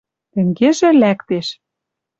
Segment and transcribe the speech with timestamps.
[0.31, 1.47] Тенгежӹ лӓктеш: